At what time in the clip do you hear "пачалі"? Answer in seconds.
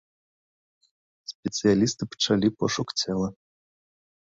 2.15-2.47